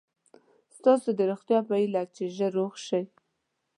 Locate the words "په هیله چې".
1.67-2.23